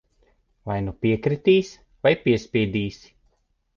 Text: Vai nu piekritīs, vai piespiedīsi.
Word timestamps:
Vai 0.69 0.77
nu 0.85 0.93
piekritīs, 1.03 1.71
vai 2.07 2.13
piespiedīsi. 2.25 3.13